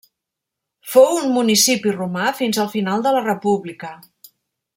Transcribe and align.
Fou 0.93 1.19
municipi 1.35 1.93
romà 1.97 2.31
fins 2.41 2.61
al 2.65 2.73
final 2.75 3.05
de 3.09 3.13
la 3.19 3.23
República. 3.29 3.93